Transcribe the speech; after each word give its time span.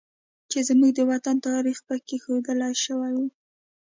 چې 0.51 0.59
زموږ 0.67 0.91
د 0.95 0.99
وطن 1.11 1.35
تاریخ 1.47 1.77
پکې 1.87 2.15
ښودل 2.23 2.59
شوی 2.83 3.11
و 3.15 3.19